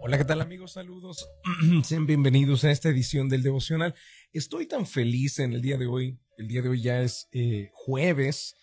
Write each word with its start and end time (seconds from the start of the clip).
Hola, 0.00 0.16
¿qué 0.16 0.24
tal 0.24 0.40
amigos? 0.40 0.72
Saludos. 0.72 1.28
Sean 1.82 2.06
bienvenidos 2.06 2.62
a 2.64 2.70
esta 2.70 2.88
edición 2.88 3.28
del 3.28 3.42
devocional. 3.42 3.94
Estoy 4.32 4.66
tan 4.66 4.86
feliz 4.86 5.40
en 5.40 5.52
el 5.52 5.60
día 5.60 5.76
de 5.76 5.86
hoy. 5.86 6.20
El 6.36 6.46
día 6.46 6.62
de 6.62 6.68
hoy 6.68 6.82
ya 6.82 7.02
es 7.02 7.28
eh, 7.32 7.70
jueves, 7.72 8.54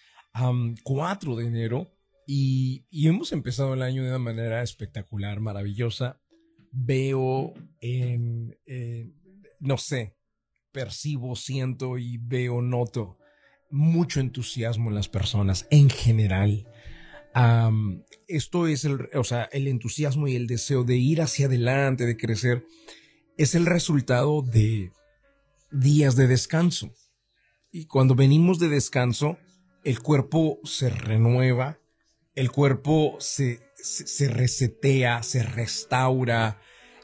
4 0.83 1.35
de 1.35 1.46
enero, 1.46 1.92
y, 2.26 2.85
hemos 2.92 3.33
empezado 3.33 3.74
el 3.74 3.81
año 3.81 4.01
de 4.01 4.10
una 4.10 4.19
manera 4.19 4.63
espectacular, 4.63 5.42
maravillosa. 5.42 6.21
Veo 6.71 7.54
en, 7.81 8.58
no 9.60 9.78
sé, 9.78 10.15
percibo, 10.72 11.36
siento 11.36 11.97
y 11.97 12.17
veo, 12.17 12.62
noto 12.62 13.20
mucho 13.70 14.20
entusiasmo 14.20 14.90
en 14.90 14.96
las 14.96 15.10
personas 15.10 15.67
en 15.70 15.90
general 15.90 16.66
esto 18.27 18.68
es 18.68 18.86
el, 18.86 19.09
o 19.13 19.23
sea, 19.23 19.49
el 19.52 19.68
entusiasmo 19.68 20.27
y 20.27 20.36
el 20.36 20.48
deseo 20.48 20.84
de 20.84 20.95
ir 20.95 21.22
hacia 21.22 21.48
adelante, 21.48 22.05
de 22.05 22.18
crecer, 22.18 22.66
es 23.38 23.55
el 23.55 23.66
resultado 23.66 24.42
de 24.42 24.92
días 25.72 26.16
de 26.16 26.28
descanso. 26.28 26.92
Y 27.72 27.86
cuando 27.86 28.16
venimos 28.16 28.59
de 28.59 28.70
descanso, 28.70 29.38
el 29.84 30.00
cuerpo 30.00 30.59
se 30.64 30.90
renueva, 30.90 31.78
el 32.34 32.52
cuerpo 32.52 33.18
se, 33.20 33.59
se, 33.76 34.30
resetea, 34.30 35.22
se 35.22 35.44
restaura, 35.44 36.62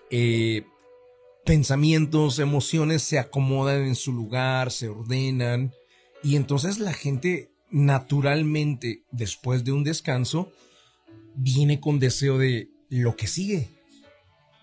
eh, 0.10 0.66
pensamientos, 1.46 2.40
emociones 2.40 3.02
se 3.02 3.20
acomodan 3.20 3.84
en 3.84 3.96
su 3.96 4.14
lugar, 4.14 4.72
se 4.72 4.88
ordenan, 4.88 5.74
y 6.24 6.36
entonces 6.36 6.80
la 6.80 6.94
gente 6.94 7.51
naturalmente, 7.72 9.04
después 9.12 9.64
de 9.64 9.72
un 9.72 9.84
descanso, 9.84 10.52
viene 11.36 11.80
con 11.80 12.00
deseo 12.00 12.38
de 12.38 12.70
lo 12.90 13.16
que 13.16 13.28
sigue. 13.28 13.70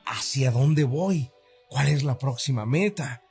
¿Hacia 0.07 0.51
dónde 0.51 0.84
voy? 0.84 1.31
¿Cuál 1.69 1.89
es 1.89 2.05
la 2.05 2.19
próxima 2.19 2.67
meta? 2.67 3.23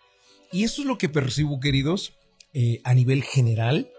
Y 0.51 0.63
eso 0.63 0.81
es 0.81 0.87
lo 0.87 0.97
que 0.97 1.09
percibo, 1.09 1.59
queridos, 1.59 2.13
eh, 2.53 2.81
a 2.83 2.93
nivel 2.93 3.23
general, 3.23 3.89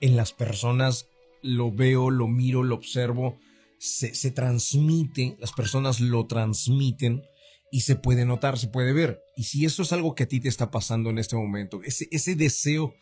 en 0.00 0.16
las 0.16 0.32
personas, 0.32 1.08
lo 1.42 1.72
veo, 1.72 2.10
lo 2.10 2.28
miro, 2.28 2.62
lo 2.62 2.74
observo, 2.74 3.38
se, 3.78 4.14
se 4.14 4.30
transmite, 4.30 5.36
las 5.38 5.52
personas 5.52 6.00
lo 6.00 6.26
transmiten 6.26 7.22
y 7.70 7.80
se 7.80 7.96
puede 7.96 8.24
notar, 8.24 8.58
se 8.58 8.68
puede 8.68 8.92
ver. 8.92 9.20
Y 9.36 9.44
si 9.44 9.64
eso 9.64 9.82
es 9.82 9.92
algo 9.92 10.14
que 10.14 10.24
a 10.24 10.28
ti 10.28 10.40
te 10.40 10.48
está 10.48 10.70
pasando 10.70 11.10
en 11.10 11.18
este 11.18 11.36
momento, 11.36 11.82
ese, 11.82 12.08
ese 12.10 12.34
deseo, 12.34 12.94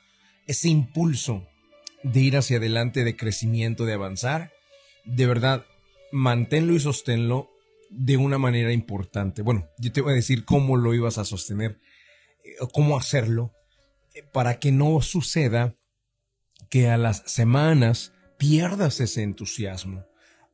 ese 0.47 0.69
impulso 0.69 1.47
de 2.03 2.21
ir 2.21 2.37
hacia 2.37 2.59
adelante, 2.59 3.05
de 3.05 3.17
crecimiento, 3.17 3.85
de 3.85 3.95
avanzar, 3.95 4.53
de 5.05 5.27
verdad, 5.27 5.67
manténlo 6.13 6.75
y 6.75 6.81
sosténlo 6.81 7.51
de 7.91 8.17
una 8.17 8.39
manera 8.39 8.73
importante. 8.73 9.43
Bueno, 9.43 9.69
yo 9.79 9.93
te 9.93 10.01
voy 10.01 10.13
a 10.13 10.17
decir 10.17 10.45
cómo 10.45 10.77
lo 10.77 10.95
ibas 10.95 11.19
a 11.19 11.25
sostener, 11.25 11.79
eh, 12.45 12.55
cómo 12.73 12.97
hacerlo, 12.97 13.53
eh, 14.15 14.23
para 14.33 14.59
que 14.59 14.73
no 14.73 15.01
suceda 15.01 15.77
que 16.71 16.89
a 16.89 16.97
las 16.97 17.23
semanas 17.27 18.13
pierdas 18.39 19.01
ese 19.01 19.23
entusiasmo 19.23 20.07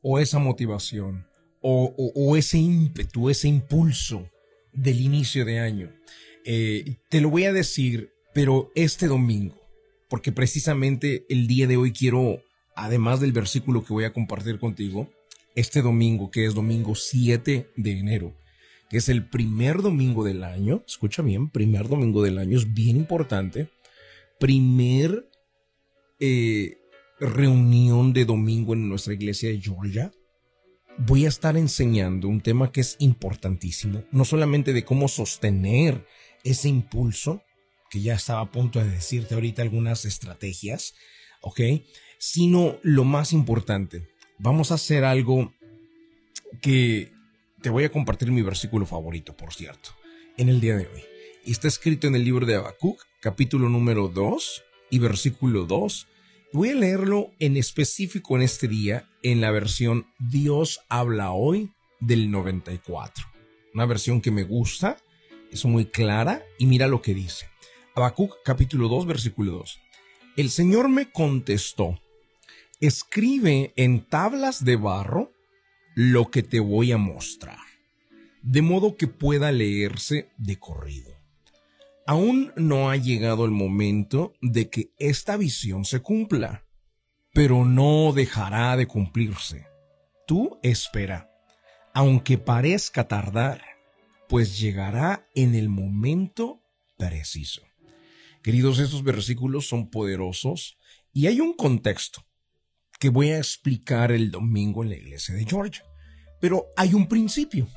o 0.03 0.19
esa 0.19 0.39
motivación 0.39 1.27
o, 1.61 2.37
ese 2.37 2.59
ímpetu, 2.59 3.31
ese 3.31 3.49
impulso 3.49 4.31
del 4.73 5.01
inicio 5.01 5.45
de 5.45 5.59
año. 5.59 5.93
Eh, 6.45 6.97
te 7.09 7.21
lo 7.21 7.31
voy 7.31 7.45
a 7.45 7.53
decir, 7.53 8.13
pero 8.33 8.71
este 8.75 9.07
domingo, 9.07 9.58
porque 10.09 10.33
precisamente 10.33 11.25
el 11.29 11.47
día 11.47 11.67
de 11.67 11.77
hoy 11.77 11.93
quiero, 11.93 12.43
además 12.75 13.21
del 13.21 13.33
versículo 13.33 13.85
que 13.85 13.93
voy 13.93 14.05
a 14.05 14.13
compartir 14.13 14.59
contigo, 14.59 15.11
este 15.55 15.83
domingo, 15.83 16.31
que 16.31 16.47
es 16.47 16.55
domingo 16.55 16.95
7 16.95 17.71
de 17.77 17.91
enero, 17.99 18.35
que 18.89 18.99
es 18.99 19.09
el 19.09 19.29
primer 19.29 19.83
domingo 19.83 20.25
del 20.25 20.45
año, 20.45 20.83
escucha 20.87 21.23
bien, 21.23 21.51
primer 21.51 21.89
domingo 21.89 22.23
del 22.23 22.39
año, 22.39 22.57
es 22.57 22.73
bien 22.73 22.97
importante, 22.97 23.69
primer 24.39 25.29
eh, 26.21 26.79
reunión 27.21 28.13
de 28.13 28.25
domingo 28.25 28.73
en 28.73 28.89
nuestra 28.89 29.15
iglesia 29.15 29.51
de 29.51 29.61
Georgia, 29.61 30.13
voy 30.99 31.27
a 31.27 31.29
estar 31.29 31.57
enseñando 31.57 32.29
un 32.29 32.41
tema 32.41 32.73
que 32.73 32.81
es 32.81 32.97
importantísimo, 32.99 34.05
no 34.11 34.25
solamente 34.25 34.73
de 34.73 34.85
cómo 34.85 35.09
sostener 35.09 36.07
ese 36.45 36.69
impulso, 36.69 37.43
que 37.91 38.01
ya 38.01 38.15
estaba 38.15 38.41
a 38.41 38.51
punto 38.51 38.79
de 38.79 38.89
decirte 38.89 39.35
ahorita 39.35 39.63
algunas 39.63 40.05
estrategias, 40.05 40.95
¿ok? 41.41 41.61
Sino 42.19 42.79
lo 42.83 43.05
más 43.05 43.33
importante, 43.33 44.09
vamos 44.39 44.71
a 44.71 44.75
hacer 44.75 45.05
algo 45.05 45.53
que 46.61 47.13
te 47.63 47.71
voy 47.71 47.85
a 47.85 47.93
compartir 47.93 48.31
mi 48.31 48.43
versículo 48.43 48.87
favorito, 48.87 49.37
por 49.37 49.53
cierto, 49.53 49.91
en 50.37 50.49
el 50.49 50.61
día 50.61 50.77
de 50.77 50.87
hoy. 50.87 51.03
Está 51.45 51.69
escrito 51.69 52.07
en 52.07 52.15
el 52.15 52.25
libro 52.25 52.47
de 52.47 52.57
Habacuc, 52.57 53.01
capítulo 53.21 53.69
número 53.69 54.09
2 54.09 54.65
y 54.91 54.99
versículo 54.99 55.65
2. 55.65 56.07
Voy 56.53 56.71
a 56.71 56.75
leerlo 56.75 57.31
en 57.39 57.57
específico 57.57 58.37
en 58.37 58.43
este 58.43 58.69
día 58.69 59.09
en 59.23 59.41
la 59.41 59.51
versión 59.51 60.07
Dios 60.19 60.81
habla 60.89 61.33
hoy 61.33 61.73
del 62.01 62.31
94. 62.31 63.27
Una 63.75 63.87
versión 63.87 64.21
que 64.21 64.31
me 64.31 64.45
gusta, 64.45 64.97
es 65.51 65.65
muy 65.65 65.87
clara 65.87 66.43
y 66.59 66.67
mira 66.67 66.87
lo 66.87 67.03
que 67.03 67.15
dice. 67.15 67.47
Habacuc 67.99 68.45
capítulo 68.45 68.87
2 68.87 69.07
versículo 69.07 69.51
2. 69.55 69.81
El 70.37 70.51
Señor 70.51 70.89
me 70.89 71.11
contestó, 71.11 72.01
escribe 72.79 73.73
en 73.75 74.07
tablas 74.09 74.65
de 74.65 74.77
barro 74.77 75.33
lo 75.97 76.31
que 76.31 76.45
te 76.45 76.61
voy 76.61 76.93
a 76.93 76.97
mostrar, 76.97 77.59
de 78.41 78.63
modo 78.63 78.97
que 78.97 79.09
pueda 79.09 79.51
leerse 79.51 80.29
de 80.37 80.61
corrido. 80.61 81.11
Aún 82.07 82.53
no 82.55 82.89
ha 82.89 82.95
llegado 82.95 83.45
el 83.45 83.51
momento 83.51 84.33
de 84.43 84.71
que 84.71 84.93
esta 85.01 85.37
visión 85.37 85.85
se 85.85 85.99
cumpla, 85.99 86.65
pero 87.33 87.65
no 87.65 88.13
dejará 88.13 88.77
de 88.77 88.87
cumplirse. 88.87 89.67
Tú 90.25 90.61
espera, 90.63 91.33
aunque 91.93 92.39
parezca 92.39 93.09
tardar, 93.09 93.61
pues 94.29 94.61
llegará 94.61 95.27
en 95.35 95.57
el 95.57 95.69
momento 95.69 96.63
preciso. 96.97 97.68
Queridos, 98.43 98.79
estos 98.79 99.03
versículos 99.03 99.69
son 99.69 99.91
poderosos 99.91 100.79
y 101.13 101.27
hay 101.27 101.41
un 101.41 101.55
contexto 101.55 102.25
que 102.99 103.09
voy 103.09 103.31
a 103.31 103.39
explicar 103.39 104.13
el 104.13 104.31
domingo 104.31 104.83
en 104.83 104.91
la 104.91 104.97
iglesia 104.97 105.35
de 105.35 105.45
Georgia. 105.45 105.85
Pero 106.41 106.67
hay 106.77 106.95
un 106.95 107.09
principio. 107.09 107.69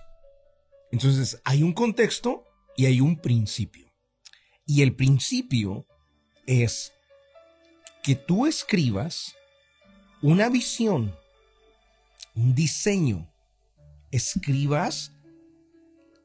Entonces, 0.91 1.41
hay 1.43 1.63
un 1.63 1.73
contexto 1.73 2.45
y 2.75 2.85
hay 2.85 3.01
un 3.01 3.19
principio. 3.19 3.91
Y 4.65 4.81
el 4.81 4.95
principio 4.95 5.85
es 6.45 6.93
que 8.03 8.15
tú 8.15 8.45
escribas 8.45 9.35
una 10.21 10.49
visión, 10.49 11.15
un 12.35 12.53
diseño, 12.53 13.31
escribas 14.11 15.11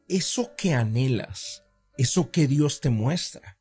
eso 0.09 0.55
que 0.57 0.75
anhelas, 0.75 1.65
eso 1.97 2.31
que 2.31 2.47
Dios 2.47 2.81
te 2.81 2.91
muestra. 2.91 3.59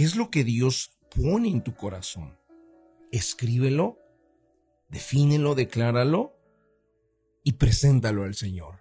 ¿Qué 0.00 0.06
es 0.06 0.16
lo 0.16 0.30
que 0.30 0.44
Dios 0.44 0.96
pone 1.14 1.50
en 1.50 1.62
tu 1.62 1.74
corazón? 1.74 2.38
Escríbelo, 3.12 3.98
defínelo, 4.88 5.54
decláralo 5.54 6.32
y 7.44 7.52
preséntalo 7.52 8.24
al 8.24 8.34
Señor. 8.34 8.80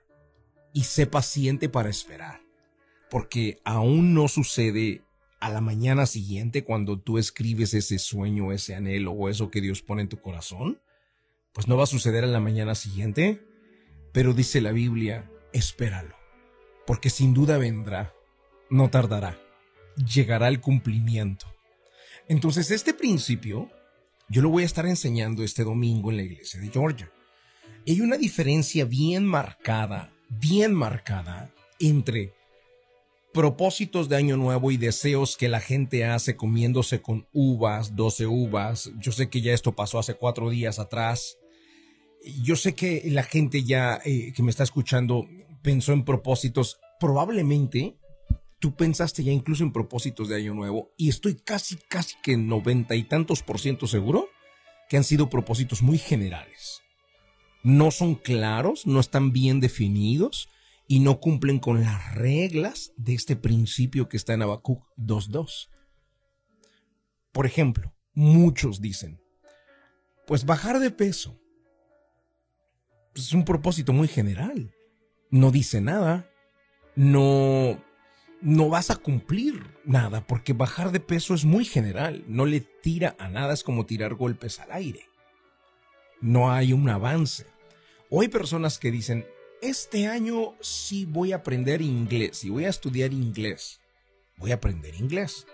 Y 0.71 0.83
sé 0.83 1.07
paciente 1.07 1.67
para 1.67 1.89
esperar, 1.89 2.39
porque 3.09 3.59
aún 3.65 4.13
no 4.13 4.29
sucede 4.29 5.03
a 5.41 5.49
la 5.49 5.59
mañana 5.59 6.05
siguiente 6.05 6.63
cuando 6.63 6.97
tú 6.97 7.17
escribes 7.17 7.73
ese 7.73 7.99
sueño, 7.99 8.53
ese 8.53 8.75
anhelo 8.75 9.11
o 9.11 9.27
eso 9.27 9.51
que 9.51 9.59
Dios 9.59 9.81
pone 9.81 10.03
en 10.03 10.07
tu 10.07 10.21
corazón. 10.21 10.81
Pues 11.51 11.67
no 11.67 11.75
va 11.75 11.83
a 11.83 11.87
suceder 11.87 12.23
a 12.23 12.27
la 12.27 12.39
mañana 12.39 12.75
siguiente, 12.75 13.45
pero 14.13 14.31
dice 14.31 14.61
la 14.61 14.71
Biblia, 14.71 15.29
espéralo, 15.51 16.15
porque 16.87 17.09
sin 17.09 17.33
duda 17.33 17.57
vendrá, 17.57 18.13
no 18.69 18.89
tardará 18.89 19.37
llegará 20.05 20.47
al 20.47 20.61
cumplimiento. 20.61 21.47
Entonces, 22.27 22.71
este 22.71 22.93
principio 22.93 23.69
yo 24.29 24.43
lo 24.43 24.49
voy 24.49 24.63
a 24.63 24.67
estar 24.67 24.85
enseñando 24.85 25.43
este 25.43 25.63
domingo 25.63 26.11
en 26.11 26.17
la 26.17 26.23
iglesia 26.23 26.59
de 26.59 26.69
Georgia. 26.69 27.11
Hay 27.87 28.01
una 28.01 28.17
diferencia 28.17 28.85
bien 28.85 29.25
marcada, 29.25 30.13
bien 30.29 30.73
marcada 30.73 31.51
entre 31.79 32.33
propósitos 33.33 34.09
de 34.09 34.17
año 34.17 34.37
nuevo 34.37 34.69
y 34.69 34.77
deseos 34.77 35.35
que 35.35 35.49
la 35.49 35.59
gente 35.59 36.05
hace 36.05 36.35
comiéndose 36.35 37.01
con 37.01 37.27
uvas, 37.33 37.95
12 37.95 38.27
uvas. 38.27 38.91
Yo 38.99 39.11
sé 39.11 39.29
que 39.29 39.41
ya 39.41 39.53
esto 39.53 39.75
pasó 39.75 39.97
hace 39.97 40.13
cuatro 40.13 40.51
días 40.51 40.77
atrás. 40.77 41.37
Yo 42.43 42.55
sé 42.55 42.75
que 42.75 43.03
la 43.07 43.23
gente 43.23 43.63
ya 43.63 43.99
eh, 44.05 44.33
que 44.35 44.43
me 44.43 44.51
está 44.51 44.63
escuchando 44.63 45.27
pensó 45.63 45.93
en 45.93 46.05
propósitos 46.05 46.79
probablemente 46.99 47.95
tú 48.59 48.75
pensaste 48.75 49.23
ya 49.23 49.31
incluso 49.31 49.63
en 49.63 49.71
propósitos 49.71 50.29
de 50.29 50.35
año 50.35 50.53
nuevo 50.53 50.91
y 50.97 51.09
estoy 51.09 51.35
casi, 51.35 51.77
casi 51.77 52.15
que 52.21 52.37
noventa 52.37 52.95
y 52.95 53.03
tantos 53.03 53.41
por 53.41 53.59
ciento 53.59 53.87
seguro 53.87 54.29
que 54.89 54.97
han 54.97 55.03
sido 55.03 55.29
propósitos 55.29 55.81
muy 55.81 55.97
generales. 55.97 56.81
No 57.63 57.91
son 57.91 58.15
claros, 58.15 58.85
no 58.85 58.99
están 58.99 59.31
bien 59.31 59.59
definidos 59.59 60.49
y 60.87 60.99
no 60.99 61.19
cumplen 61.19 61.59
con 61.59 61.81
las 61.81 62.15
reglas 62.15 62.93
de 62.97 63.13
este 63.13 63.35
principio 63.35 64.09
que 64.09 64.17
está 64.17 64.33
en 64.33 64.41
Habacuc 64.41 64.83
2.2. 64.97 65.69
Por 67.31 67.45
ejemplo, 67.45 67.93
muchos 68.13 68.81
dicen, 68.81 69.21
pues 70.25 70.45
bajar 70.45 70.79
de 70.79 70.91
peso 70.91 71.39
pues, 73.13 73.27
es 73.27 73.33
un 73.33 73.45
propósito 73.45 73.93
muy 73.93 74.07
general. 74.07 74.73
No 75.29 75.51
dice 75.51 75.81
nada, 75.81 76.29
no 76.95 77.83
no 78.41 78.69
vas 78.69 78.89
a 78.89 78.95
cumplir 78.95 79.63
nada 79.83 80.25
porque 80.25 80.53
bajar 80.53 80.91
de 80.91 80.99
peso 80.99 81.33
es 81.33 81.45
muy 81.45 81.65
general, 81.65 82.23
no 82.27 82.45
le 82.45 82.61
tira 82.61 83.15
a 83.19 83.27
nada, 83.29 83.53
es 83.53 83.63
como 83.63 83.85
tirar 83.85 84.15
golpes 84.15 84.59
al 84.59 84.71
aire. 84.71 85.07
No 86.21 86.51
hay 86.51 86.73
un 86.73 86.89
avance. 86.89 87.45
O 88.09 88.21
hay 88.21 88.27
personas 88.27 88.79
que 88.79 88.91
dicen, 88.91 89.25
este 89.61 90.07
año 90.07 90.55
sí 90.61 91.05
voy 91.05 91.31
a 91.31 91.37
aprender 91.37 91.81
inglés 91.81 92.43
y 92.43 92.49
voy 92.49 92.65
a 92.65 92.69
estudiar 92.69 93.13
inglés. 93.13 93.79
Voy 94.37 94.51
a 94.51 94.55
aprender 94.55 94.95
inglés. 94.95 95.45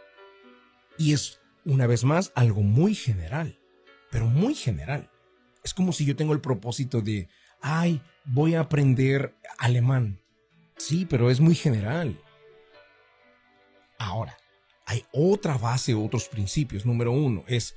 Y 0.97 1.13
es, 1.13 1.39
una 1.65 1.87
vez 1.87 2.03
más, 2.03 2.31
algo 2.35 2.61
muy 2.61 2.95
general, 2.95 3.59
pero 4.11 4.27
muy 4.27 4.55
general. 4.55 5.09
Es 5.63 5.73
como 5.73 5.91
si 5.91 6.05
yo 6.05 6.15
tengo 6.15 6.33
el 6.33 6.41
propósito 6.41 7.01
de, 7.01 7.27
ay, 7.61 8.01
voy 8.23 8.53
a 8.55 8.61
aprender 8.61 9.35
alemán. 9.57 10.21
Sí, 10.77 11.05
pero 11.05 11.31
es 11.31 11.39
muy 11.39 11.55
general. 11.55 12.19
Ahora, 13.97 14.37
hay 14.85 15.03
otra 15.11 15.57
base, 15.57 15.93
otros 15.93 16.27
principios. 16.27 16.85
Número 16.85 17.11
uno, 17.11 17.43
es, 17.47 17.75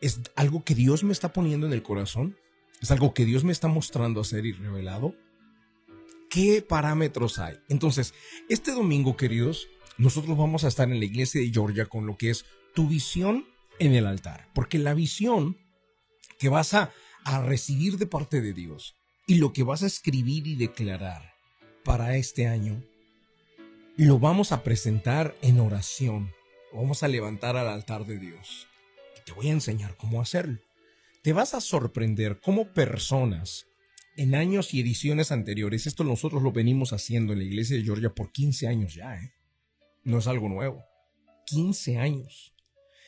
es 0.00 0.20
algo 0.36 0.64
que 0.64 0.74
Dios 0.74 1.04
me 1.04 1.12
está 1.12 1.32
poniendo 1.32 1.66
en 1.66 1.72
el 1.72 1.82
corazón. 1.82 2.36
Es 2.80 2.90
algo 2.90 3.14
que 3.14 3.24
Dios 3.24 3.44
me 3.44 3.52
está 3.52 3.68
mostrando 3.68 4.20
hacer 4.20 4.46
y 4.46 4.52
revelado. 4.52 5.14
¿Qué 6.30 6.62
parámetros 6.62 7.38
hay? 7.38 7.56
Entonces, 7.68 8.14
este 8.48 8.72
domingo, 8.72 9.16
queridos, 9.16 9.68
nosotros 9.96 10.36
vamos 10.36 10.64
a 10.64 10.68
estar 10.68 10.90
en 10.90 10.98
la 10.98 11.04
iglesia 11.04 11.40
de 11.40 11.50
Georgia 11.50 11.86
con 11.86 12.06
lo 12.06 12.16
que 12.16 12.30
es 12.30 12.44
tu 12.74 12.88
visión 12.88 13.46
en 13.78 13.94
el 13.94 14.06
altar. 14.06 14.48
Porque 14.54 14.78
la 14.78 14.94
visión 14.94 15.56
que 16.38 16.48
vas 16.48 16.74
a, 16.74 16.92
a 17.24 17.42
recibir 17.42 17.98
de 17.98 18.06
parte 18.06 18.40
de 18.40 18.52
Dios 18.52 18.94
y 19.26 19.36
lo 19.36 19.52
que 19.52 19.62
vas 19.62 19.82
a 19.82 19.86
escribir 19.86 20.46
y 20.46 20.54
declarar 20.54 21.34
para 21.84 22.16
este 22.16 22.46
año, 22.46 22.82
lo 24.04 24.20
vamos 24.20 24.52
a 24.52 24.62
presentar 24.62 25.34
en 25.42 25.58
oración. 25.58 26.32
vamos 26.72 27.02
a 27.02 27.08
levantar 27.08 27.56
al 27.56 27.66
altar 27.66 28.06
de 28.06 28.20
Dios. 28.20 28.68
Y 29.16 29.24
te 29.24 29.32
voy 29.32 29.48
a 29.48 29.52
enseñar 29.52 29.96
cómo 29.96 30.22
hacerlo. 30.22 30.60
Te 31.22 31.32
vas 31.32 31.52
a 31.54 31.60
sorprender 31.60 32.38
cómo 32.40 32.72
personas 32.72 33.66
en 34.16 34.36
años 34.36 34.72
y 34.72 34.80
ediciones 34.80 35.32
anteriores, 35.32 35.88
esto 35.88 36.04
nosotros 36.04 36.44
lo 36.44 36.52
venimos 36.52 36.92
haciendo 36.92 37.32
en 37.32 37.40
la 37.40 37.44
iglesia 37.44 37.76
de 37.76 37.82
Georgia 37.82 38.14
por 38.14 38.30
15 38.30 38.68
años 38.68 38.94
ya, 38.94 39.16
¿eh? 39.16 39.32
No 40.04 40.18
es 40.18 40.28
algo 40.28 40.48
nuevo. 40.48 40.84
15 41.46 41.98
años. 41.98 42.54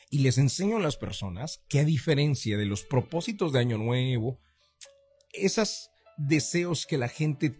Y 0.09 0.19
les 0.19 0.37
enseño 0.37 0.75
a 0.75 0.81
las 0.81 0.97
personas 0.97 1.63
que 1.69 1.79
a 1.79 1.85
diferencia 1.85 2.57
de 2.57 2.65
los 2.65 2.83
propósitos 2.83 3.53
de 3.53 3.59
Año 3.59 3.77
Nuevo, 3.77 4.39
esos 5.31 5.89
deseos 6.17 6.85
que 6.85 6.97
la 6.97 7.07
gente 7.07 7.57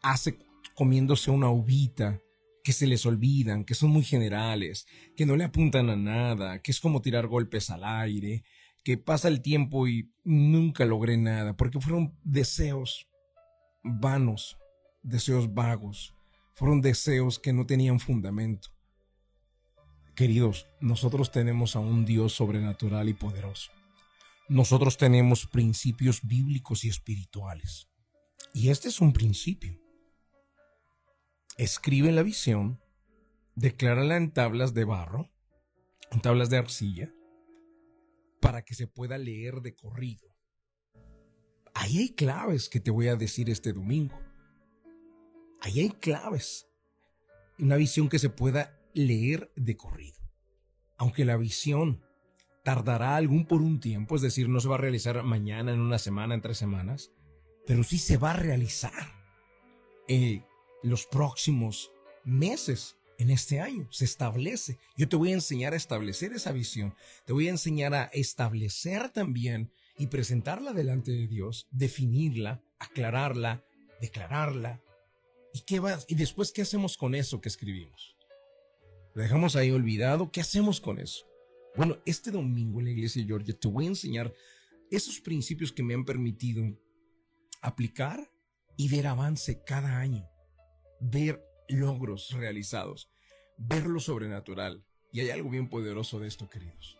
hace 0.00 0.38
comiéndose 0.74 1.30
una 1.30 1.50
uvita, 1.50 2.22
que 2.70 2.74
se 2.74 2.86
les 2.86 3.04
olvidan, 3.04 3.64
que 3.64 3.74
son 3.74 3.90
muy 3.90 4.04
generales, 4.04 4.86
que 5.16 5.26
no 5.26 5.34
le 5.34 5.42
apuntan 5.42 5.90
a 5.90 5.96
nada, 5.96 6.62
que 6.62 6.70
es 6.70 6.78
como 6.78 7.02
tirar 7.02 7.26
golpes 7.26 7.68
al 7.68 7.82
aire, 7.82 8.44
que 8.84 8.96
pasa 8.96 9.26
el 9.26 9.42
tiempo 9.42 9.88
y 9.88 10.12
nunca 10.22 10.84
logré 10.84 11.16
nada, 11.16 11.56
porque 11.56 11.80
fueron 11.80 12.16
deseos 12.22 13.08
vanos, 13.82 14.56
deseos 15.02 15.52
vagos, 15.52 16.14
fueron 16.54 16.80
deseos 16.80 17.40
que 17.40 17.52
no 17.52 17.66
tenían 17.66 17.98
fundamento. 17.98 18.68
Queridos, 20.14 20.68
nosotros 20.80 21.32
tenemos 21.32 21.74
a 21.74 21.80
un 21.80 22.04
Dios 22.04 22.34
sobrenatural 22.34 23.08
y 23.08 23.14
poderoso. 23.14 23.72
Nosotros 24.48 24.96
tenemos 24.96 25.48
principios 25.48 26.20
bíblicos 26.22 26.84
y 26.84 26.88
espirituales. 26.88 27.88
Y 28.54 28.68
este 28.68 28.86
es 28.90 29.00
un 29.00 29.12
principio. 29.12 29.76
Escribe 31.60 32.10
la 32.10 32.22
visión, 32.22 32.80
declárala 33.54 34.16
en 34.16 34.30
tablas 34.30 34.72
de 34.72 34.86
barro, 34.86 35.30
en 36.10 36.22
tablas 36.22 36.48
de 36.48 36.56
arcilla, 36.56 37.12
para 38.40 38.62
que 38.62 38.74
se 38.74 38.86
pueda 38.86 39.18
leer 39.18 39.60
de 39.60 39.74
corrido. 39.74 40.34
Ahí 41.74 41.98
hay 41.98 42.14
claves 42.14 42.70
que 42.70 42.80
te 42.80 42.90
voy 42.90 43.08
a 43.08 43.16
decir 43.16 43.50
este 43.50 43.74
domingo. 43.74 44.18
Ahí 45.60 45.80
hay 45.80 45.90
claves. 45.90 46.66
Una 47.58 47.76
visión 47.76 48.08
que 48.08 48.18
se 48.18 48.30
pueda 48.30 48.80
leer 48.94 49.52
de 49.54 49.76
corrido. 49.76 50.18
Aunque 50.96 51.26
la 51.26 51.36
visión 51.36 52.02
tardará 52.64 53.16
algún 53.16 53.44
por 53.44 53.60
un 53.60 53.80
tiempo, 53.80 54.16
es 54.16 54.22
decir, 54.22 54.48
no 54.48 54.60
se 54.60 54.68
va 54.70 54.76
a 54.76 54.78
realizar 54.78 55.22
mañana, 55.24 55.74
en 55.74 55.80
una 55.80 55.98
semana, 55.98 56.34
en 56.34 56.40
tres 56.40 56.56
semanas, 56.56 57.12
pero 57.66 57.84
sí 57.84 57.98
se 57.98 58.16
va 58.16 58.30
a 58.30 58.36
realizar 58.36 59.12
en 60.08 60.48
los 60.82 61.06
próximos 61.06 61.90
meses 62.24 62.96
en 63.18 63.30
este 63.30 63.60
año. 63.60 63.86
Se 63.90 64.04
establece. 64.04 64.78
Yo 64.96 65.08
te 65.08 65.16
voy 65.16 65.30
a 65.30 65.34
enseñar 65.34 65.72
a 65.72 65.76
establecer 65.76 66.32
esa 66.32 66.52
visión. 66.52 66.94
Te 67.26 67.32
voy 67.32 67.48
a 67.48 67.50
enseñar 67.50 67.94
a 67.94 68.04
establecer 68.04 69.10
también 69.10 69.72
y 69.96 70.06
presentarla 70.06 70.72
delante 70.72 71.12
de 71.12 71.26
Dios, 71.26 71.68
definirla, 71.70 72.62
aclararla, 72.78 73.64
declararla. 74.00 74.82
¿Y 75.52 75.60
qué 75.60 75.80
va? 75.80 75.98
¿Y 76.08 76.14
después 76.14 76.52
qué 76.52 76.62
hacemos 76.62 76.96
con 76.96 77.14
eso 77.14 77.40
que 77.40 77.48
escribimos? 77.48 78.16
¿Lo 79.14 79.22
dejamos 79.22 79.56
ahí 79.56 79.70
olvidado? 79.70 80.30
¿Qué 80.30 80.40
hacemos 80.40 80.80
con 80.80 80.98
eso? 80.98 81.26
Bueno, 81.76 81.98
este 82.06 82.30
domingo 82.30 82.78
en 82.78 82.86
la 82.86 82.92
iglesia 82.92 83.22
de 83.22 83.28
Georgia 83.28 83.58
te 83.58 83.68
voy 83.68 83.84
a 83.84 83.88
enseñar 83.88 84.32
esos 84.90 85.20
principios 85.20 85.72
que 85.72 85.82
me 85.82 85.94
han 85.94 86.04
permitido 86.04 86.64
aplicar 87.60 88.30
y 88.76 88.88
ver 88.88 89.06
avance 89.06 89.62
cada 89.64 89.98
año, 89.98 90.28
ver 91.00 91.44
logros 91.68 92.30
realizados, 92.32 93.10
ver 93.56 93.86
lo 93.86 94.00
sobrenatural. 94.00 94.84
Y 95.12 95.20
hay 95.20 95.30
algo 95.30 95.50
bien 95.50 95.68
poderoso 95.68 96.20
de 96.20 96.28
esto, 96.28 96.48
queridos. 96.48 96.98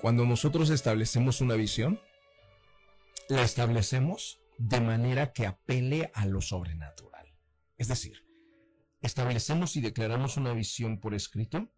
Cuando 0.00 0.24
nosotros 0.24 0.70
establecemos 0.70 1.40
una 1.40 1.54
visión, 1.54 2.00
la 3.28 3.42
establecemos 3.42 4.40
de 4.58 4.80
manera 4.80 5.32
que 5.32 5.46
apele 5.46 6.10
a 6.14 6.26
lo 6.26 6.40
sobrenatural. 6.40 7.26
Es 7.76 7.88
decir, 7.88 8.24
establecemos 9.02 9.76
y 9.76 9.80
declaramos 9.80 10.36
una 10.36 10.52
visión 10.52 11.00
por 11.00 11.14
escrito 11.14 11.68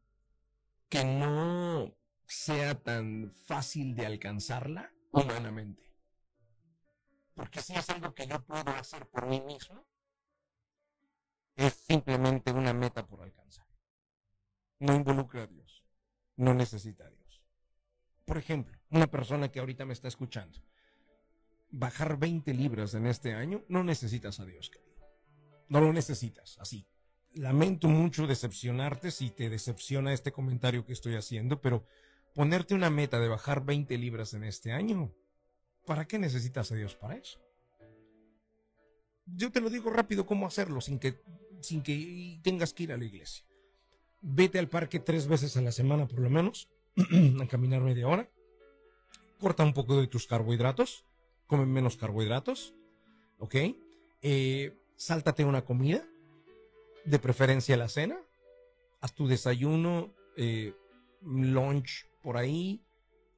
que 0.88 1.04
no 1.04 1.96
sea 2.26 2.82
tan 2.82 3.32
fácil 3.46 3.94
de 3.94 4.06
alcanzarla 4.06 4.92
humanamente. 5.12 5.82
Porque 7.35 7.61
si 7.61 7.75
es 7.75 7.88
algo 7.90 8.14
que 8.14 8.26
yo 8.26 8.42
puedo 8.44 8.70
hacer 8.70 9.06
por 9.08 9.26
mí 9.26 9.40
mismo, 9.40 9.87
es 11.56 11.72
simplemente 11.75 12.52
una 12.52 12.72
meta 12.72 13.06
por 13.06 13.22
alcanzar. 13.22 13.66
No 14.78 14.94
involucra 14.94 15.44
a 15.44 15.46
Dios. 15.46 15.84
No 16.36 16.52
necesita 16.54 17.06
a 17.06 17.10
Dios. 17.10 17.42
Por 18.26 18.38
ejemplo, 18.38 18.78
una 18.90 19.06
persona 19.06 19.50
que 19.50 19.60
ahorita 19.60 19.86
me 19.86 19.92
está 19.92 20.08
escuchando, 20.08 20.60
bajar 21.70 22.18
20 22.18 22.52
libras 22.54 22.94
en 22.94 23.06
este 23.06 23.34
año, 23.34 23.64
no 23.68 23.84
necesitas 23.84 24.40
a 24.40 24.44
Dios, 24.44 24.70
querido. 24.70 24.96
No 25.68 25.80
lo 25.80 25.92
necesitas, 25.92 26.58
así. 26.58 26.86
Lamento 27.34 27.88
mucho 27.88 28.26
decepcionarte 28.26 29.10
si 29.10 29.30
te 29.30 29.48
decepciona 29.50 30.12
este 30.12 30.32
comentario 30.32 30.84
que 30.84 30.92
estoy 30.92 31.16
haciendo, 31.16 31.60
pero 31.60 31.86
ponerte 32.34 32.75
una 32.75 32.90
meta 32.90 33.20
de 33.20 33.28
bajar 33.28 33.64
20 33.64 33.96
libras 33.98 34.34
en 34.34 34.44
este 34.44 34.72
año, 34.72 35.14
¿para 35.84 36.06
qué 36.06 36.18
necesitas 36.18 36.70
a 36.72 36.75
Dios 36.75 36.94
para 36.94 37.16
eso? 37.16 37.40
Yo 39.26 39.50
te 39.50 39.60
lo 39.60 39.70
digo 39.70 39.90
rápido 39.90 40.25
cómo 40.26 40.46
hacerlo 40.46 40.80
sin 40.80 40.98
que 40.98 41.20
sin 41.66 41.82
que 41.82 42.38
tengas 42.42 42.73
que 42.73 42.85
ir 42.85 42.92
a 42.92 42.96
la 42.96 43.04
iglesia. 43.04 43.44
Vete 44.23 44.58
al 44.58 44.68
parque 44.68 44.99
tres 44.99 45.26
veces 45.26 45.56
a 45.56 45.61
la 45.61 45.73
semana 45.73 46.06
por 46.06 46.20
lo 46.20 46.30
menos, 46.30 46.68
a 47.40 47.46
caminar 47.46 47.82
media 47.82 48.08
hora. 48.08 48.30
Corta 49.38 49.64
un 49.64 49.75
poco 49.75 50.00
de 50.00 50.06
tus 50.06 50.26
carbohidratos, 50.26 51.04
come 51.46 51.66
menos 51.66 51.96
carbohidratos, 51.96 52.75
¿ok? 53.38 53.54
Eh, 54.23 54.76
sáltate 54.96 55.44
una 55.44 55.64
comida, 55.64 56.02
de 57.04 57.18
preferencia 57.18 57.76
la 57.76 57.88
cena. 57.88 58.18
Haz 59.00 59.14
tu 59.14 59.26
desayuno, 59.28 60.14
eh, 60.37 60.75
lunch 61.23 62.06
por 62.23 62.37
ahí. 62.37 62.82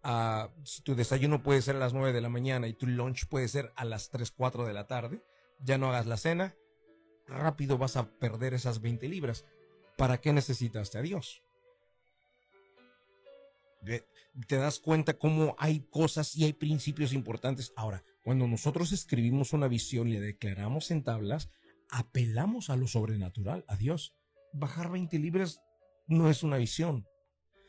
Uh, 0.04 0.48
si 0.64 0.82
tu 0.82 0.94
desayuno 0.94 1.42
puede 1.42 1.60
ser 1.60 1.76
a 1.76 1.80
las 1.80 1.92
9 1.92 2.12
de 2.12 2.20
la 2.20 2.28
mañana 2.28 2.68
y 2.68 2.72
tu 2.72 2.86
lunch 2.86 3.26
puede 3.28 3.48
ser 3.48 3.72
a 3.76 3.84
las 3.84 4.10
3, 4.10 4.30
4 4.30 4.64
de 4.64 4.72
la 4.72 4.86
tarde, 4.86 5.22
ya 5.60 5.76
no 5.76 5.88
hagas 5.88 6.06
la 6.06 6.16
cena, 6.16 6.54
rápido 7.28 7.78
vas 7.78 7.96
a 7.96 8.10
perder 8.10 8.54
esas 8.54 8.80
20 8.80 9.08
libras. 9.08 9.44
¿Para 9.96 10.20
qué 10.20 10.32
necesitaste 10.32 10.98
a 10.98 11.02
Dios? 11.02 11.42
Te 14.46 14.56
das 14.56 14.80
cuenta 14.80 15.18
cómo 15.18 15.54
hay 15.58 15.80
cosas 15.90 16.34
y 16.36 16.44
hay 16.44 16.52
principios 16.52 17.12
importantes. 17.12 17.72
Ahora, 17.76 18.04
cuando 18.22 18.46
nosotros 18.46 18.92
escribimos 18.92 19.52
una 19.52 19.68
visión 19.68 20.08
y 20.08 20.14
la 20.14 20.20
declaramos 20.20 20.90
en 20.90 21.02
tablas, 21.02 21.50
apelamos 21.90 22.70
a 22.70 22.76
lo 22.76 22.86
sobrenatural, 22.86 23.64
a 23.68 23.76
Dios. 23.76 24.14
Bajar 24.52 24.90
20 24.90 25.18
libras 25.18 25.60
no 26.06 26.28
es 26.30 26.42
una 26.42 26.56
visión. 26.56 27.06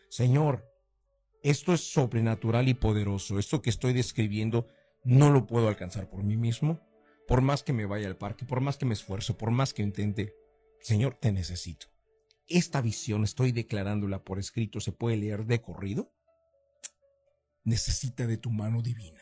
Señor, 0.09 0.65
esto 1.43 1.73
es 1.73 1.91
sobrenatural 1.91 2.67
y 2.67 2.73
poderoso. 2.73 3.39
Esto 3.39 3.61
que 3.61 3.69
estoy 3.69 3.93
describiendo 3.93 4.67
no 5.03 5.29
lo 5.29 5.47
puedo 5.47 5.67
alcanzar 5.67 6.09
por 6.09 6.23
mí 6.23 6.35
mismo. 6.35 6.81
Por 7.29 7.41
más 7.43 7.61
que 7.61 7.73
me 7.73 7.85
vaya 7.85 8.07
al 8.07 8.17
parque, 8.17 8.43
por 8.43 8.59
más 8.59 8.77
que 8.77 8.87
me 8.87 8.95
esfuerzo, 8.95 9.37
por 9.37 9.51
más 9.51 9.75
que 9.75 9.83
intente, 9.83 10.33
Señor, 10.81 11.13
te 11.21 11.31
necesito. 11.31 11.85
Esta 12.47 12.81
visión, 12.81 13.23
estoy 13.23 13.51
declarándola 13.51 14.23
por 14.23 14.39
escrito, 14.39 14.79
se 14.79 14.93
puede 14.93 15.15
leer 15.15 15.45
de 15.45 15.61
corrido. 15.61 16.11
Necesita 17.63 18.25
de 18.25 18.37
tu 18.37 18.49
mano 18.49 18.81
divina. 18.81 19.21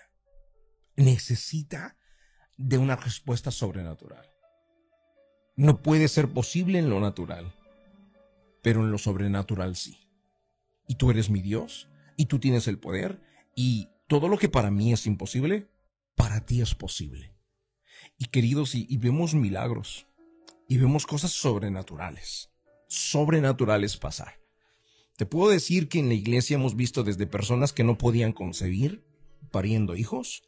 Necesita 0.96 1.98
de 2.56 2.78
una 2.78 2.96
respuesta 2.96 3.52
sobrenatural. 3.52 4.26
No 5.58 5.82
puede 5.82 6.08
ser 6.08 6.32
posible 6.32 6.80
en 6.80 6.90
lo 6.90 7.02
natural, 7.02 7.54
pero 8.62 8.86
en 8.86 8.92
lo 8.92 9.00
sobrenatural 9.00 9.76
sí. 9.76 9.98
Y 10.88 10.96
tú 10.96 11.12
eres 11.12 11.30
mi 11.30 11.42
Dios, 11.42 11.90
y 12.16 12.28
tú 12.28 12.40
tienes 12.40 12.70
el 12.70 12.80
poder, 12.80 13.22
y 13.54 13.90
todo 14.08 14.30
lo 14.30 14.38
que 14.38 14.48
para 14.48 14.72
mí 14.72 14.94
es 14.94 15.08
imposible, 15.08 15.68
para 16.16 16.46
ti 16.46 16.62
es 16.62 16.74
posible. 16.74 17.37
Y 18.18 18.26
queridos, 18.26 18.76
y, 18.76 18.98
vemos 18.98 19.34
milagros, 19.34 20.08
y 20.68 20.78
vemos 20.78 21.06
cosas 21.06 21.32
sobrenaturales, 21.32 22.50
sobrenaturales 22.88 23.98
pasar. 23.98 24.40
Te 25.18 25.26
puedo 25.26 25.50
decir 25.50 25.90
que 25.90 26.00
en 26.00 26.10
la 26.10 26.14
iglesia 26.14 26.56
hemos 26.56 26.76
visto 26.76 27.04
desde 27.04 27.26
personas 27.28 27.74
que 27.74 27.84
no 27.84 27.98
podían 27.98 28.34
concebir, 28.34 29.04
pariendo 29.52 29.96
hijos, 29.96 30.44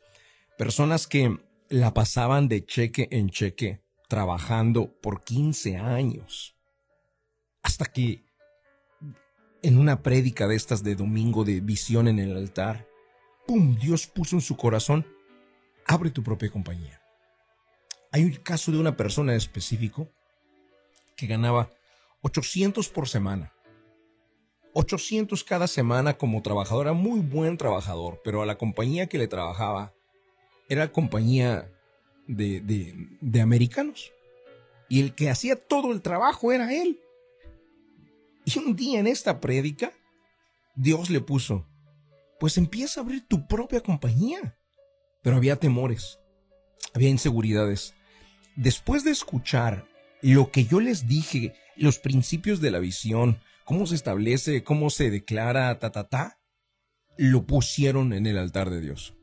personas 0.58 1.08
que 1.08 1.38
la 1.70 1.94
pasaban 1.94 2.48
de 2.48 2.66
cheque 2.66 3.08
en 3.12 3.30
cheque, 3.30 3.82
trabajando 4.08 4.92
por 5.02 5.24
15 5.24 5.78
años, 5.78 6.56
hasta 7.62 7.86
que 7.86 8.24
en 9.62 9.78
una 9.78 10.02
prédica 10.02 10.48
de 10.48 10.56
estas 10.56 10.84
de 10.84 10.96
domingo 10.96 11.44
de 11.44 11.62
visión 11.62 12.08
en 12.08 12.20
el 12.20 12.36
altar, 12.36 12.88
¡pum! 13.46 13.78
Dios 13.78 14.08
puso 14.08 14.36
en 14.36 14.42
su 14.42 14.56
corazón, 14.56 15.06
abre 15.86 16.12
tu 16.12 16.24
propia 16.24 16.50
compañía. 16.50 16.99
Hay 18.12 18.24
un 18.24 18.34
caso 18.34 18.72
de 18.72 18.80
una 18.80 18.98
persona 18.98 19.36
específico 19.36 20.10
que 21.16 21.28
ganaba 21.28 21.70
800 22.22 22.90
por 22.90 23.08
semana. 23.08 23.54
800 24.74 25.44
cada 25.44 25.68
semana 25.68 26.18
como 26.18 26.42
trabajador, 26.42 26.88
era 26.88 26.94
muy 26.94 27.20
buen 27.20 27.58
trabajador, 27.58 28.22
pero 28.24 28.42
a 28.42 28.46
la 28.46 28.58
compañía 28.58 29.08
que 29.08 29.18
le 29.18 29.28
trabajaba 29.28 29.94
era 30.70 30.92
compañía 30.92 31.72
de, 32.28 32.62
de, 32.62 33.10
de 33.20 33.42
americanos. 33.42 34.12
Y 34.88 35.02
el 35.02 35.14
que 35.14 35.30
hacía 35.30 35.56
todo 35.56 35.92
el 35.92 36.02
trabajo 36.02 36.52
era 36.52 36.74
él. 36.74 37.00
Y 38.46 38.58
un 38.58 38.76
día 38.76 39.00
en 39.00 39.08
esta 39.08 39.40
prédica, 39.40 39.94
Dios 40.76 41.10
le 41.10 41.22
puso, 41.22 41.68
pues 42.40 42.58
empieza 42.58 43.00
a 43.00 43.04
abrir 43.04 43.28
tu 43.28 43.48
propia 43.48 43.82
compañía. 43.82 44.58
Pero 45.22 45.36
había 45.36 45.58
temores, 45.58 46.20
había 46.94 47.10
inseguridades. 47.10 47.94
Después 48.60 49.06
de 49.06 49.12
escuchar 49.12 49.88
lo 50.22 50.52
que 50.52 50.66
yo 50.66 50.82
les 50.82 51.08
dije, 51.08 51.56
los 51.78 51.98
principios 51.98 52.60
de 52.60 52.72
la 52.72 52.80
visión, 52.80 53.40
cómo 53.64 53.88
se 53.88 53.96
establece, 53.96 54.66
cómo 54.66 54.90
se 54.90 55.10
declara, 55.10 55.80
ta, 55.80 55.94
ta, 55.94 56.10
ta, 56.10 56.42
lo 57.18 57.46
pusieron 57.46 58.12
en 58.12 58.28
el 58.28 58.38
altar 58.38 58.70
de 58.70 58.82
Dios. 58.82 59.16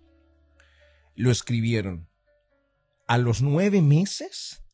Lo 1.16 1.31
escribieron. 1.31 2.09
A 3.07 3.19
los 3.19 3.43
nueve 3.43 3.83
meses 3.83 4.64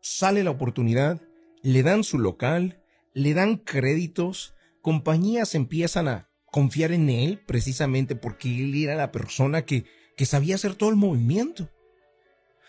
sale 0.00 0.44
la 0.44 0.50
oportunidad, 0.50 1.20
le 1.60 1.82
dan 1.82 2.04
su 2.04 2.20
local, 2.20 2.84
le 3.14 3.34
dan 3.34 3.56
créditos, 3.56 4.54
compañías 4.80 5.56
empiezan 5.56 6.06
a 6.06 6.30
confiar 6.52 6.92
en 6.92 7.10
él 7.10 7.42
precisamente 7.44 8.14
porque 8.14 8.62
él 8.62 8.76
era 8.76 8.94
la 8.94 9.10
persona 9.10 9.64
que, 9.64 9.86
que 10.16 10.24
sabía 10.24 10.54
hacer 10.54 10.76
todo 10.76 10.90
el 10.90 10.96
movimiento. 10.96 11.68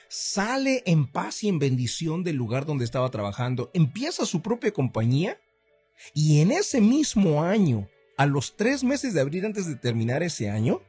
Sale 0.08 0.84
en 0.86 1.08
paz 1.08 1.44
y 1.44 1.50
en 1.50 1.60
bendición 1.60 2.24
del 2.24 2.36
lugar 2.36 2.66
donde 2.66 2.86
estaba 2.86 3.10
trabajando, 3.10 3.72
empieza 3.74 4.26
su 4.26 4.42
propia 4.42 4.72
compañía 4.72 5.40
y 6.14 6.42
en 6.42 6.52
ese 6.52 6.82
mismo 6.82 7.44
año, 7.44 7.90
a 8.18 8.26
los 8.26 8.56
tres 8.56 8.84
meses 8.84 9.14
de 9.14 9.22
abril 9.22 9.46
antes 9.46 9.68
de 9.68 9.76
terminar 9.76 10.24
ese 10.24 10.50
año, 10.50 10.82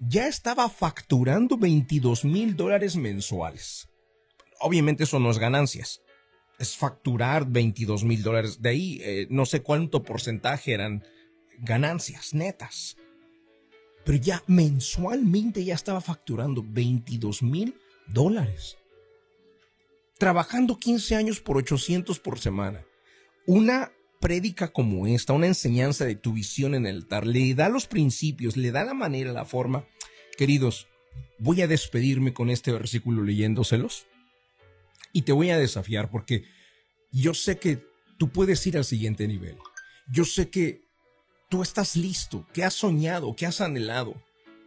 ya 0.00 0.26
estaba 0.26 0.68
facturando 0.68 1.56
22 1.56 2.24
mil 2.24 2.56
dólares 2.56 2.96
mensuales. 2.96 3.88
Obviamente 4.60 5.04
eso 5.04 5.18
no 5.18 5.30
es 5.30 5.38
ganancias, 5.38 6.02
es 6.58 6.76
facturar 6.76 7.46
22 7.46 8.04
mil 8.04 8.22
dólares. 8.22 8.60
De 8.60 8.70
ahí 8.70 9.00
eh, 9.02 9.26
no 9.30 9.46
sé 9.46 9.62
cuánto 9.62 10.02
porcentaje 10.02 10.72
eran 10.72 11.04
ganancias 11.58 12.34
netas. 12.34 12.96
Pero 14.04 14.18
ya 14.18 14.42
mensualmente 14.46 15.64
ya 15.64 15.74
estaba 15.74 16.00
facturando 16.00 16.64
22 16.66 17.42
mil 17.42 17.74
dólares. 18.06 18.76
Trabajando 20.18 20.78
15 20.78 21.16
años 21.16 21.40
por 21.40 21.56
800 21.56 22.18
por 22.20 22.38
semana. 22.38 22.84
Una 23.46 23.92
prédica 24.20 24.72
como 24.72 25.06
esta, 25.06 25.34
una 25.34 25.46
enseñanza 25.46 26.06
de 26.06 26.14
tu 26.14 26.32
visión 26.32 26.74
en 26.74 26.86
el 26.86 26.96
altar, 26.96 27.26
le 27.26 27.54
da 27.54 27.68
los 27.68 27.86
principios, 27.86 28.56
le 28.56 28.70
da 28.70 28.84
la 28.84 28.94
manera, 28.94 29.32
la 29.32 29.44
forma. 29.44 29.86
Queridos, 30.38 30.88
voy 31.38 31.60
a 31.60 31.66
despedirme 31.66 32.32
con 32.32 32.48
este 32.48 32.72
versículo 32.72 33.22
leyéndoselos 33.22 34.06
y 35.12 35.22
te 35.22 35.32
voy 35.32 35.50
a 35.50 35.58
desafiar 35.58 36.10
porque 36.10 36.44
yo 37.12 37.34
sé 37.34 37.58
que 37.58 37.86
tú 38.18 38.30
puedes 38.30 38.66
ir 38.66 38.76
al 38.76 38.84
siguiente 38.84 39.28
nivel. 39.28 39.56
Yo 40.10 40.24
sé 40.24 40.48
que 40.48 40.82
tú 41.50 41.62
estás 41.62 41.94
listo, 41.94 42.46
que 42.52 42.64
has 42.64 42.74
soñado, 42.74 43.36
que 43.36 43.46
has 43.46 43.60
anhelado 43.60 44.14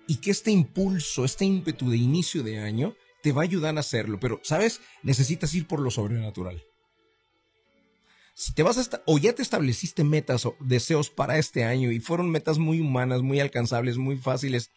y 0.07 0.17
que 0.17 0.31
este 0.31 0.51
impulso, 0.51 1.25
este 1.25 1.45
ímpetu 1.45 1.89
de 1.89 1.97
inicio 1.97 2.43
de 2.43 2.59
año 2.59 2.95
te 3.21 3.31
va 3.31 3.41
a 3.41 3.45
ayudar 3.45 3.75
a 3.77 3.79
hacerlo. 3.79 4.19
Pero, 4.19 4.39
¿sabes? 4.43 4.81
Necesitas 5.03 5.53
ir 5.53 5.67
por 5.67 5.79
lo 5.79 5.91
sobrenatural. 5.91 6.63
Si 8.35 8.53
te 8.53 8.61
vas 8.61 8.77
a 8.77 9.01
o 9.07 9.17
ya 9.17 9.33
te 9.33 9.41
estableciste 9.41 10.03
metas 10.03 10.45
o 10.45 10.55
deseos 10.59 11.09
para 11.09 11.39
este 11.39 11.63
año 11.63 11.91
y 11.91 11.99
fueron 11.99 12.29
metas 12.29 12.59
muy 12.59 12.79
humanas, 12.79 13.23
muy 13.23 13.39
alcanzables, 13.39 13.97
muy 13.97 14.17
fáciles, 14.17 14.69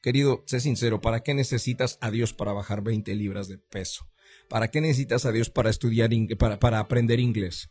querido, 0.00 0.44
sé 0.46 0.60
sincero, 0.60 1.00
¿para 1.00 1.24
qué 1.24 1.34
necesitas 1.34 1.98
a 2.00 2.12
Dios 2.12 2.32
para 2.32 2.52
bajar 2.52 2.82
20 2.82 3.12
libras 3.16 3.48
de 3.48 3.58
peso? 3.58 4.06
¿Para 4.48 4.68
qué 4.68 4.80
necesitas 4.80 5.26
a 5.26 5.32
Dios 5.32 5.50
para 5.50 5.70
estudiar, 5.70 6.10
para, 6.38 6.60
para 6.60 6.78
aprender 6.78 7.18
inglés? 7.18 7.70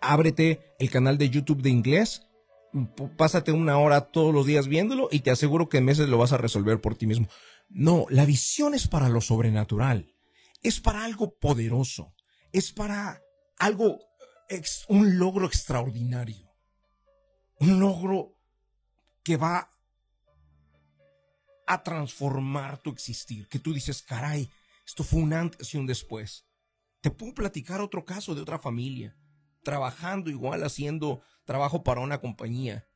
Ábrete 0.00 0.74
el 0.80 0.90
canal 0.90 1.18
de 1.18 1.30
YouTube 1.30 1.62
de 1.62 1.70
inglés, 1.70 2.22
pásate 3.16 3.52
una 3.52 3.78
hora 3.78 4.00
todos 4.00 4.34
los 4.34 4.46
días 4.46 4.66
viéndolo 4.66 5.08
y 5.10 5.20
te 5.20 5.30
aseguro 5.30 5.68
que 5.68 5.78
en 5.78 5.84
meses 5.84 6.08
lo 6.08 6.18
vas 6.18 6.32
a 6.32 6.38
resolver 6.38 6.80
por 6.80 6.96
ti 6.96 7.06
mismo. 7.06 7.28
No, 7.68 8.06
la 8.10 8.24
visión 8.24 8.74
es 8.74 8.88
para 8.88 9.08
lo 9.08 9.20
sobrenatural, 9.20 10.14
es 10.62 10.80
para 10.80 11.04
algo 11.04 11.38
poderoso, 11.38 12.14
es 12.52 12.72
para 12.72 13.22
algo, 13.58 13.98
un 14.88 15.18
logro 15.18 15.46
extraordinario, 15.46 16.52
un 17.58 17.80
logro 17.80 18.38
que 19.22 19.36
va 19.36 19.70
a 21.66 21.82
transformar 21.82 22.78
tu 22.78 22.90
existir, 22.90 23.48
que 23.48 23.58
tú 23.58 23.72
dices, 23.72 24.02
caray, 24.02 24.50
esto 24.86 25.02
fue 25.02 25.20
un 25.20 25.32
antes 25.32 25.72
y 25.74 25.78
un 25.78 25.86
después. 25.86 26.46
Te 27.00 27.10
puedo 27.10 27.34
platicar 27.34 27.80
otro 27.80 28.04
caso 28.04 28.34
de 28.34 28.42
otra 28.42 28.58
familia, 28.58 29.16
trabajando 29.62 30.30
igual, 30.30 30.62
haciendo 30.62 31.22
trabajo 31.44 31.82
para 31.82 32.00
una 32.00 32.20
compañía. 32.20 32.86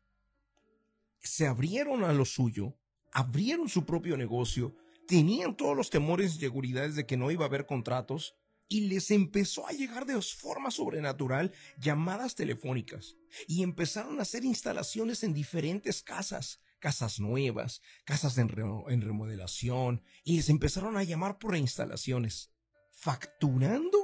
Se 1.21 1.47
abrieron 1.47 2.05
a 2.05 2.13
lo 2.13 2.25
suyo, 2.25 2.79
abrieron 3.19 3.69
su 3.69 3.85
propio 3.85 4.17
negocio, 4.17 4.77
tenían 5.09 5.57
todos 5.57 5.77
los 5.77 5.91
temores 5.91 6.37
y 6.37 6.39
seguridades 6.39 6.95
de 6.95 7.05
que 7.05 7.17
no 7.17 7.33
iba 7.33 7.45
a 7.45 7.49
haber 7.49 7.67
contratos, 7.67 8.37
y 8.69 8.83
les 8.83 9.11
empezó 9.11 9.67
a 9.67 9.73
llegar 9.73 10.07
de 10.07 10.21
forma 10.23 10.71
sobrenatural 10.71 11.53
llamadas 11.81 12.37
telefónicas 12.37 13.17
y 13.49 13.63
empezaron 13.63 14.19
a 14.19 14.23
hacer 14.23 14.45
instalaciones 14.45 15.25
en 15.25 15.35
diferentes 15.35 16.03
casas 16.03 16.61
casas 16.79 17.19
nuevas, 17.19 17.83
casas 18.05 18.39
en, 18.39 18.49
remodelación, 18.49 20.05
y 20.23 20.37
les 20.37 20.49
empezaron 20.49 20.97
a 20.97 21.03
llamar 21.03 21.39
por 21.39 21.51
reinstalaciones, 21.51 22.53
facturando, 22.93 23.99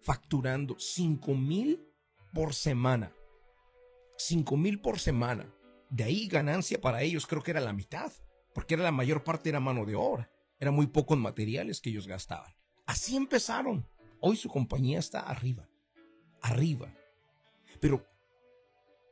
facturando 0.00 0.76
5 0.78 1.34
mil 1.34 1.84
por 2.32 2.54
semana. 2.54 3.12
5 4.16 4.56
mil 4.56 4.80
por 4.80 5.00
semana. 5.00 5.52
De 5.88 6.04
ahí 6.04 6.28
ganancia 6.28 6.80
para 6.80 7.02
ellos 7.02 7.26
creo 7.26 7.42
que 7.42 7.50
era 7.50 7.60
la 7.60 7.72
mitad, 7.72 8.12
porque 8.54 8.74
era 8.74 8.82
la 8.82 8.92
mayor 8.92 9.24
parte 9.24 9.48
era 9.48 9.60
mano 9.60 9.84
de 9.84 9.94
obra, 9.94 10.30
era 10.58 10.70
muy 10.70 10.86
pocos 10.86 11.18
materiales 11.18 11.80
que 11.80 11.90
ellos 11.90 12.06
gastaban. 12.06 12.52
Así 12.86 13.16
empezaron. 13.16 13.86
Hoy 14.20 14.36
su 14.36 14.48
compañía 14.48 14.98
está 14.98 15.20
arriba, 15.20 15.68
arriba. 16.42 16.92
Pero 17.80 18.06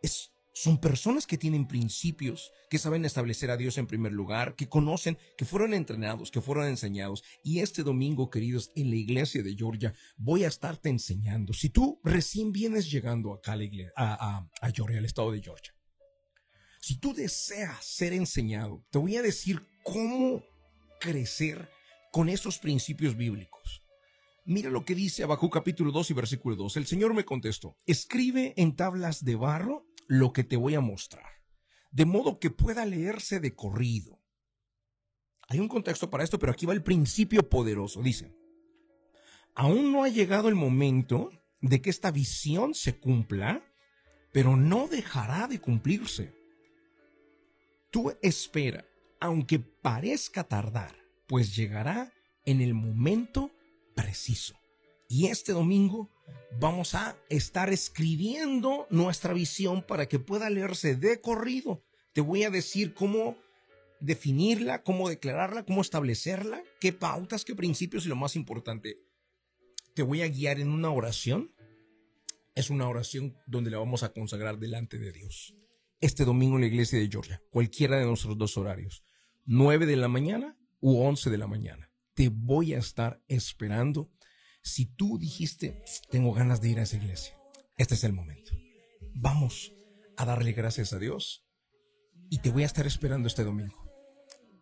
es 0.03 0.33
Son 0.53 0.79
personas 0.81 1.25
que 1.25 1.39
tienen 1.39 1.69
principios, 1.69 2.51
que 2.69 2.79
saben 2.79 3.05
establecer 3.05 3.51
a 3.53 3.57
Dios 3.57 3.79
en 3.79 3.87
primer 3.87 4.13
lugar, 4.13 4.57
que 4.57 4.69
conocen, 4.69 5.17
que 5.37 5.45
fueron 5.45 5.73
entrenados, 5.73 6.33
que 6.33 6.41
fueron 6.41 6.67
enseñados. 6.67 7.23
Y 7.45 7.61
este 7.61 7.85
domingo, 7.85 8.29
queridos, 8.29 8.73
en 8.75 8.91
la 8.91 8.97
iglesia 8.97 9.45
de 9.45 9.55
Georgia, 9.55 9.95
voy 10.17 10.43
a 10.43 10.49
estarte 10.49 10.89
enseñando. 10.89 11.53
Si 11.53 11.71
tú 11.71 12.01
recién 12.03 12.51
vienes 12.51 12.91
llegando 12.91 13.33
acá 13.33 13.53
a, 13.53 13.57
la 13.57 14.51
a 14.61 14.71
Georgia, 14.73 14.99
al 14.99 15.05
estado 15.05 15.31
de 15.31 15.41
Georgia, 15.41 15.78
si 16.89 16.99
tú 16.99 17.13
deseas 17.13 17.85
ser 17.85 18.15
enseñado, 18.15 18.83
te 18.89 18.97
voy 18.97 19.19
a 19.19 19.23
decir 19.23 19.61
cómo 19.85 20.43
crecer 20.99 21.69
con 22.11 22.31
esos 22.31 22.59
principios 22.59 23.15
bíblicos. 23.15 23.83
Mira 24.47 24.71
lo 24.71 24.87
que 24.87 24.95
dice 24.95 25.23
Abacú 25.23 25.51
capítulo 25.51 25.93
2 25.93 26.13
y 26.13 26.15
versículo 26.15 26.57
2. 26.57 26.79
El 26.79 26.87
Señor 26.87 27.13
me 27.13 27.27
contestó, 27.27 27.77
escribe 27.85 28.55
en 28.57 28.75
tablas 28.75 29.23
de 29.23 29.35
barro 29.35 29.85
lo 30.07 30.33
que 30.33 30.45
te 30.45 30.57
voy 30.57 30.77
a 30.77 30.81
mostrar, 30.81 31.31
de 31.91 32.07
modo 32.07 32.39
que 32.39 32.49
pueda 32.49 32.87
leerse 32.87 33.39
de 33.39 33.55
corrido. 33.55 34.23
Hay 35.47 35.61
un 35.61 35.69
contexto 35.69 36.09
para 36.09 36.25
esto, 36.25 36.39
pero 36.39 36.53
aquí 36.53 36.65
va 36.65 36.73
el 36.73 36.83
principio 36.83 37.47
poderoso. 37.51 38.01
Dice, 38.01 38.35
aún 39.55 39.93
no 39.93 40.05
ha 40.05 40.09
llegado 40.09 40.49
el 40.49 40.55
momento 40.55 41.33
de 41.61 41.83
que 41.83 41.91
esta 41.91 42.11
visión 42.11 42.73
se 42.73 42.99
cumpla, 42.99 43.63
pero 44.33 44.57
no 44.57 44.89
dejará 44.89 45.49
de 45.49 45.61
cumplirse. 45.61 46.38
Tú 47.91 48.15
espera, 48.23 48.85
aunque 49.21 49.59
parezca 49.59 50.45
tardar, 50.45 50.95
pues 51.27 51.57
llegará 51.57 52.13
en 52.45 52.61
el 52.61 52.75
momento 52.75 53.51
preciso. 53.95 54.55
Y 55.09 55.27
este 55.27 55.53
domingo 55.53 56.11
vamos 56.61 56.95
a 56.95 57.17
estar 57.31 57.71
escribiendo 57.71 58.87
nuestra 58.91 59.33
visión 59.33 59.83
para 59.83 60.07
que 60.07 60.19
pueda 60.19 60.51
leerse 60.51 60.97
de 60.97 61.21
corrido. 61.21 61.83
Te 62.13 62.21
voy 62.21 62.43
a 62.43 62.51
decir 62.51 62.93
cómo 62.93 63.37
definirla, 64.01 64.83
cómo 64.83 65.09
declararla, 65.09 65.65
cómo 65.65 65.81
establecerla, 65.81 66.63
qué 66.81 66.93
pautas, 66.93 67.45
qué 67.45 67.55
principios 67.55 68.05
y 68.05 68.09
lo 68.09 68.17
más 68.17 68.37
importante, 68.37 68.99
te 69.95 70.03
voy 70.03 70.23
a 70.23 70.29
guiar 70.29 70.61
en 70.61 70.69
una 70.69 70.91
oración. 70.91 71.53
Es 72.55 72.71
una 72.71 72.89
oración 72.89 73.37
donde 73.47 73.71
la 73.71 73.79
vamos 73.79 74.03
a 74.03 74.13
consagrar 74.13 74.59
delante 74.59 74.99
de 74.99 75.13
Dios. 75.13 75.55
Este 76.01 76.25
domingo 76.25 76.55
en 76.55 76.61
la 76.61 76.69
iglesia 76.69 76.99
de 76.99 77.09
Georgia, 77.09 77.43
cualquiera 77.51 77.99
de 77.99 78.07
nuestros 78.07 78.39
dos 78.39 78.57
horarios, 78.57 79.03
9 79.47 79.85
de 79.85 79.97
la 79.97 80.07
mañana 80.07 80.57
u 80.79 81.01
11 81.01 81.29
de 81.29 81.39
la 81.39 81.49
mañana. 81.49 81.91
Te 82.15 82.29
voy 82.29 82.75
a 82.75 82.79
estar 82.79 83.21
esperando 83.27 84.13
si 84.63 84.87
tú 84.87 85.19
dijiste, 85.19 85.83
tengo 86.11 86.33
ganas 86.33 86.61
de 86.61 86.69
ir 86.69 86.79
a 86.79 86.83
esa 86.83 86.99
iglesia, 86.99 87.37
este 87.77 87.95
es 87.95 88.05
el 88.05 88.13
momento. 88.13 88.53
Vamos 89.15 89.73
a 90.17 90.25
darle 90.25 90.53
gracias 90.53 90.93
a 90.93 91.01
Dios 91.01 91.45
y 92.31 92.39
te 92.39 92.51
voy 92.51 92.63
a 92.63 92.67
estar 92.67 92.87
esperando 92.87 93.27
este 93.27 93.43
domingo. 93.43 93.89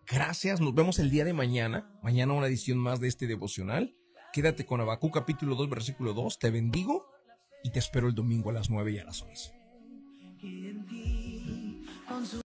Gracias, 0.07 0.61
nos 0.61 0.75
vemos 0.75 0.99
el 0.99 1.11
día 1.11 1.27
de 1.27 1.35
mañana. 1.35 1.91
Mañana 2.03 2.33
una 2.33 2.47
edición 2.47 2.79
más 2.79 2.99
de 2.99 3.09
este 3.09 3.27
devocional. 3.27 3.95
Quédate 4.33 4.65
con 4.65 4.81
Abacú 4.81 5.11
capítulo 5.11 5.55
2, 5.55 5.69
versículo 5.69 6.15
2. 6.15 6.39
Te 6.39 6.51
bendigo 6.51 7.05
y 7.63 7.73
te 7.73 7.81
espero 7.81 8.09
el 8.09 8.15
domingo 8.15 8.49
a 8.49 8.55
las 8.55 8.71
9 8.71 8.93
y 8.93 8.99
a 8.99 9.05
las 9.05 9.21
11. 9.21 9.53
onto 12.17 12.41